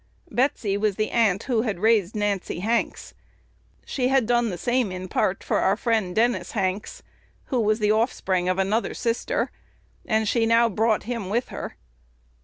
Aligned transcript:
Betsy 0.31 0.77
was 0.77 0.95
the 0.95 1.11
aunt 1.11 1.43
who 1.43 1.61
had 1.61 1.77
raised 1.79 2.15
Nancy 2.15 2.61
Hanks. 2.61 3.13
She 3.85 4.07
had 4.07 4.25
done 4.25 4.49
the 4.49 4.57
same 4.57 4.91
in 4.91 5.07
part 5.07 5.43
for 5.43 5.59
our 5.59 5.77
friend 5.77 6.15
Dennis 6.15 6.53
Hanks, 6.53 7.03
who 7.53 7.59
was 7.59 7.77
the 7.77 7.91
offspring 7.91 8.49
of 8.49 8.57
another 8.57 8.95
sister, 8.95 9.51
and 10.03 10.27
she 10.27 10.47
now 10.47 10.69
brought 10.69 11.03
him 11.03 11.29
with 11.29 11.49
her. 11.49 11.75